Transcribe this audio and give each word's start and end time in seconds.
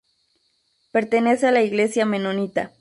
Pertenece 0.91 1.45
a 1.45 1.51
la 1.51 1.61
iglesia 1.61 2.07
menonita. 2.07 2.69